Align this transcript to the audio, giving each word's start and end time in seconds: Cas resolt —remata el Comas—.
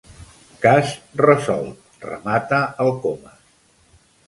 Cas 0.63 0.93
resolt 1.25 2.01
—remata 2.07 2.65
el 2.87 2.93
Comas—. 3.07 3.41